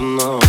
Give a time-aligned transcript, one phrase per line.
[0.00, 0.39] open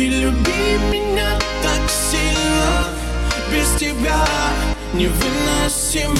[0.00, 2.88] Люби, люби меня так сильно.
[3.52, 4.24] Без тебя
[4.94, 6.16] невыносимо.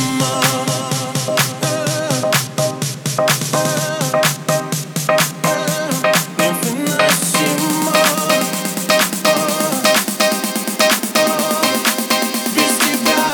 [6.37, 7.95] Невыносимо,
[12.55, 13.25] без тебя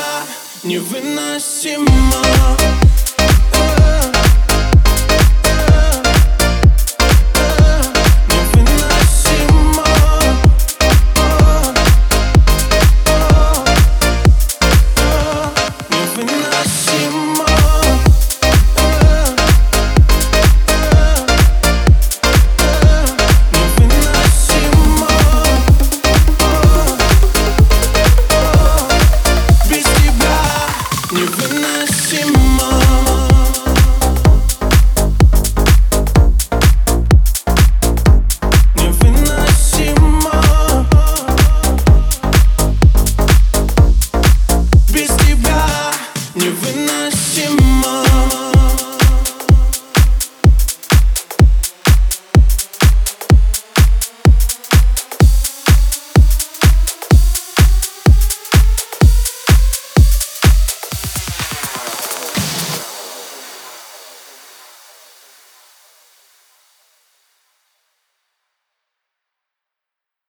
[0.63, 2.36] невыносимо.